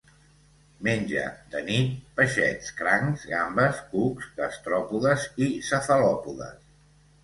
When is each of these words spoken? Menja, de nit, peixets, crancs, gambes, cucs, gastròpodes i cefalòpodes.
Menja, 0.87 1.25
de 1.51 1.61
nit, 1.67 1.91
peixets, 2.21 2.73
crancs, 2.81 3.29
gambes, 3.35 3.85
cucs, 3.95 4.35
gastròpodes 4.43 5.31
i 5.49 5.55
cefalòpodes. 5.73 6.63